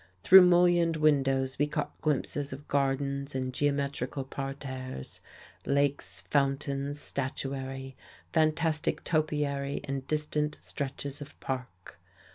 [0.23, 5.21] Through mullioned windows we caught glimpses of gardens and geometrical parterres,
[5.63, 7.95] lakes, fountains, statuary,
[8.33, 11.99] fantastic topiary and distant stretches of park.